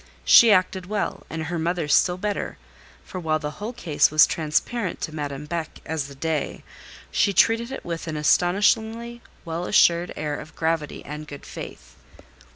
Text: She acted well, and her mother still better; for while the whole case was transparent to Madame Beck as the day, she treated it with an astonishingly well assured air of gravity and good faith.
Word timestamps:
She 0.25 0.51
acted 0.51 0.87
well, 0.87 1.27
and 1.29 1.43
her 1.43 1.59
mother 1.59 1.87
still 1.87 2.17
better; 2.17 2.57
for 3.05 3.19
while 3.19 3.37
the 3.37 3.51
whole 3.61 3.71
case 3.71 4.09
was 4.09 4.25
transparent 4.25 4.99
to 5.01 5.13
Madame 5.13 5.45
Beck 5.45 5.79
as 5.85 6.07
the 6.07 6.15
day, 6.15 6.63
she 7.11 7.33
treated 7.33 7.71
it 7.71 7.85
with 7.85 8.07
an 8.07 8.17
astonishingly 8.17 9.21
well 9.45 9.65
assured 9.67 10.11
air 10.15 10.39
of 10.39 10.55
gravity 10.55 11.05
and 11.05 11.27
good 11.27 11.45
faith. 11.45 11.97